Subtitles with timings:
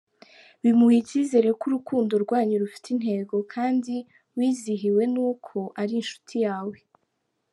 [0.63, 3.93] Bimuha icyizere ko urukundo rwanyu rufite intego kandi
[4.37, 6.77] wizihiwe n’uko ari inshuti yawe.